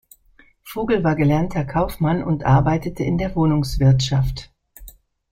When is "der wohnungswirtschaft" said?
3.19-4.51